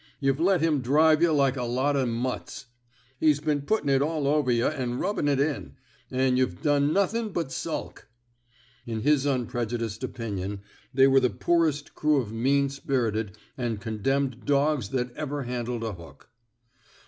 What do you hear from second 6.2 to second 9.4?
yuh've done nothin' but sulk." In his